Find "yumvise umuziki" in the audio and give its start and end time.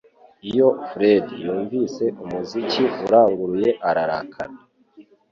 1.43-2.83